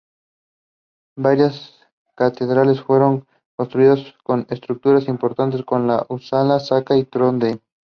Varias 1.15 1.79
catedrales 2.15 2.81
fueron 2.81 3.27
construidas 3.55 3.99
con 4.23 4.47
estatuas 4.49 5.07
importantes, 5.07 5.63
como 5.63 5.85
la 5.85 5.97
de 5.97 6.05
Upsala, 6.09 6.59
Skara 6.59 6.97
y 6.97 7.03
Trondheim. 7.05 7.59